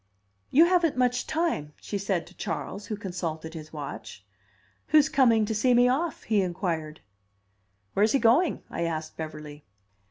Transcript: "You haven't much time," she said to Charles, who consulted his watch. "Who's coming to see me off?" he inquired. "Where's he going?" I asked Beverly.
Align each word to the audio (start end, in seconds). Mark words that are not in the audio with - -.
"You 0.49 0.65
haven't 0.65 0.97
much 0.97 1.27
time," 1.27 1.73
she 1.79 1.99
said 1.99 2.25
to 2.25 2.33
Charles, 2.33 2.87
who 2.87 2.97
consulted 2.97 3.53
his 3.53 3.71
watch. 3.71 4.25
"Who's 4.87 5.09
coming 5.09 5.45
to 5.45 5.53
see 5.53 5.75
me 5.75 5.87
off?" 5.87 6.23
he 6.23 6.41
inquired. 6.41 7.01
"Where's 7.93 8.13
he 8.13 8.17
going?" 8.17 8.63
I 8.71 8.81
asked 8.85 9.15
Beverly. 9.15 9.63